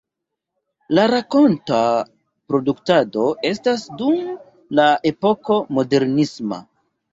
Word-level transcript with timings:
La 0.99 1.03
rakonta 1.11 1.81
produktado 2.55 3.27
ekas 3.51 3.85
dum 4.01 4.19
la 4.81 4.89
epoko 5.13 5.61
modernisma. 5.81 6.63